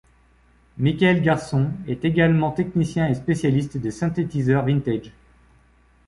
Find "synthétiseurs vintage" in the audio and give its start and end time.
3.91-5.11